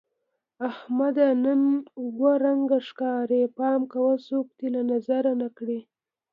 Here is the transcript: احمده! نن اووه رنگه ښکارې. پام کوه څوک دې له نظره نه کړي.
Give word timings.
احمده! 0.69 1.27
نن 1.43 1.61
اووه 2.01 2.33
رنگه 2.45 2.79
ښکارې. 2.87 3.41
پام 3.57 3.81
کوه 3.93 4.13
څوک 4.27 4.47
دې 4.57 4.67
له 4.75 4.81
نظره 4.91 5.31
نه 5.41 5.49
کړي. 5.57 5.79